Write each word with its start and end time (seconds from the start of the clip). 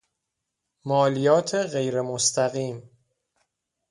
مالیات 0.85 1.55
غیرمستقیم 1.55 2.89